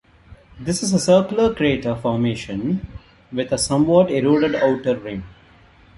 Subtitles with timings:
[0.59, 2.87] This is a circular crater formation
[3.31, 5.23] with a somewhat eroded outer rim.